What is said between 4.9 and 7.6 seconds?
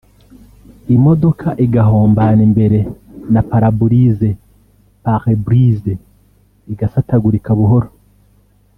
(pare-brise) igasatagurika